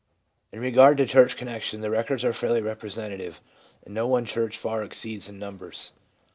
In 0.51 0.59
regard 0.59 0.97
to 0.97 1.05
church 1.05 1.37
connection, 1.37 1.81
the 1.81 1.91
records 1.91 2.25
are 2.25 2.33
fairly 2.33 2.59
representative, 2.59 3.39
and 3.85 3.93
no 3.93 4.07
one 4.07 4.25
church 4.25 4.57
far 4.57 4.81
exceeds 4.81 5.29
in 5.29 5.37
numbers. 5.37 5.91